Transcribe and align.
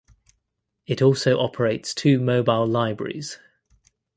It 0.87 1.03
also 1.03 1.37
operates 1.37 1.93
two 1.93 2.19
mobile 2.19 2.65
libraries. 2.65 3.37